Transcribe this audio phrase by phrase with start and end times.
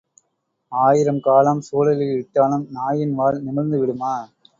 [0.71, 4.15] ஆயிரம் காலம் குழலில் இட்டாலும் நாயின் வால் நிமிர்ந்து விடுமா?